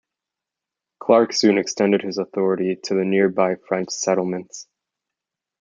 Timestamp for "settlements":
3.91-4.67